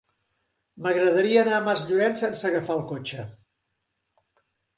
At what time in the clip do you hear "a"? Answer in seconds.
1.57-1.63